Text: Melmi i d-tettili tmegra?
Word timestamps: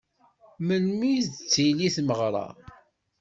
Melmi 0.67 1.07
i 1.15 1.19
d-tettili 1.23 1.89
tmegra? 1.95 2.45